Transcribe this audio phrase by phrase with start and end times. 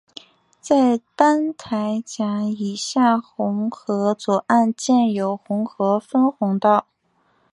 [0.59, 6.87] 在班台闸以下洪河左岸建有洪河分洪道。